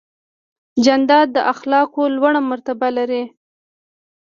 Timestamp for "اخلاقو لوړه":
1.53-2.41